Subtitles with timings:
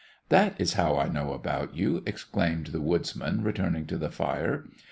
[0.29, 4.65] "That is how I know about you," explained the woodsman, returning to the fire.